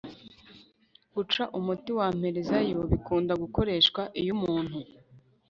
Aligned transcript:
guca 1.13 1.43
umuti 1.57 1.91
wamperezayo 1.97 2.79
bikunda 2.91 3.33
gukoreshwa 3.43 4.01
iyo 4.21 4.31
umuntu 4.37 4.77